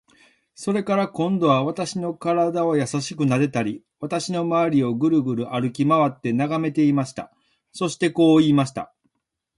[0.55, 7.31] それから、今度は私の身体をやさしくなでたり、私のまわりをぐるぐる歩きまわって眺めていました。
[7.71, 8.95] そしてこう言いました。